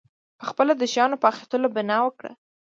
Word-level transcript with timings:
پخپله 0.39 0.73
د 0.77 0.83
شیانو 0.93 1.21
په 1.21 1.25
اخیستلو 1.31 1.67
بنا 1.75 1.97
وکړه. 2.03 2.31